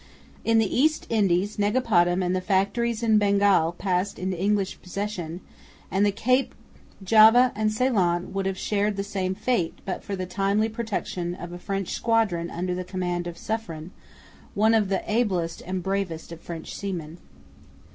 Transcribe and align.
In 0.43 0.57
the 0.57 0.75
East 0.79 1.05
Indies 1.11 1.57
Negapatam 1.59 2.23
and 2.25 2.35
the 2.35 2.41
factories 2.41 3.03
in 3.03 3.19
Bengal 3.19 3.71
passed 3.73 4.17
into 4.17 4.35
English 4.35 4.81
possession; 4.81 5.41
and 5.91 6.03
the 6.03 6.11
Cape, 6.11 6.55
Java 7.03 7.51
and 7.55 7.71
Ceylon 7.71 8.33
would 8.33 8.47
have 8.47 8.57
shared 8.57 8.95
the 8.97 9.03
same 9.03 9.35
fate, 9.35 9.77
but 9.85 10.03
for 10.03 10.15
the 10.15 10.25
timely 10.25 10.69
protection 10.69 11.35
of 11.35 11.51
a 11.53 11.59
French 11.59 11.89
squadron 11.91 12.49
under 12.49 12.73
the 12.73 12.83
command 12.83 13.27
of 13.27 13.37
Suffren, 13.37 13.91
one 14.55 14.73
of 14.73 14.89
the 14.89 15.03
ablest 15.05 15.61
and 15.67 15.83
bravest 15.83 16.31
of 16.31 16.41
French 16.41 16.73
seamen. 16.73 17.19